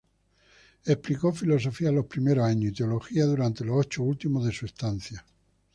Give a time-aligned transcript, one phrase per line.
[0.83, 5.23] Explicó filosofía los primeros años y teología durante los ocho últimos de su estancia.